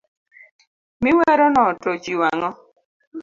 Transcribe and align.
Mi 1.03 1.11
werono 1.17 1.63
to 1.81 1.87
ochiwo 1.95 2.23
ang'o. 2.33 2.49